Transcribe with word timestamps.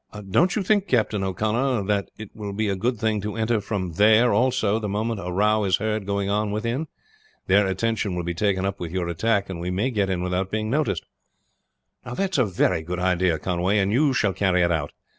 "Don't 0.31 0.55
you 0.55 0.63
think, 0.63 0.87
Captain 0.87 1.23
O'Connor, 1.23 1.85
that 1.85 2.09
it 2.17 2.35
will 2.35 2.53
be 2.53 2.67
a 2.69 2.75
good 2.75 2.97
thing 2.97 3.21
to 3.21 3.35
enter 3.35 3.61
from 3.61 3.91
there 3.91 4.33
also 4.33 4.79
the 4.79 4.89
moment 4.89 5.19
a 5.23 5.31
row 5.31 5.63
is 5.63 5.77
heard 5.77 6.07
going 6.07 6.27
on 6.27 6.49
within. 6.49 6.87
Their 7.45 7.67
attention 7.67 8.15
will 8.15 8.23
be 8.23 8.33
taken 8.33 8.65
up 8.65 8.79
with 8.79 8.91
your 8.91 9.07
attack, 9.07 9.47
and 9.47 9.59
we 9.59 9.69
may 9.69 9.91
get 9.91 10.09
in 10.09 10.23
without 10.23 10.49
being 10.49 10.71
noticed." 10.71 11.05
"That's 12.03 12.39
a 12.39 12.45
very 12.45 12.81
good 12.81 12.97
idea, 12.97 13.37
Conway; 13.37 13.77
and 13.77 13.91
you 13.91 14.11
shall 14.11 14.33
carry 14.33 14.63
it 14.63 14.71
out. 14.71 14.91